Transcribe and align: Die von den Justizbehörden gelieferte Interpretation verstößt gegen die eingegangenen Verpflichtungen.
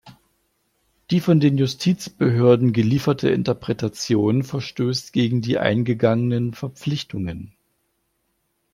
Die 1.11 1.19
von 1.19 1.39
den 1.39 1.59
Justizbehörden 1.59 2.73
gelieferte 2.73 3.29
Interpretation 3.29 4.41
verstößt 4.43 5.13
gegen 5.13 5.41
die 5.41 5.59
eingegangenen 5.59 6.55
Verpflichtungen. 6.55 7.53